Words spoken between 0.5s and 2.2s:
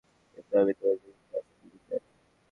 আমি তোমাকে মিথ্যে আশা দিতে চাই না।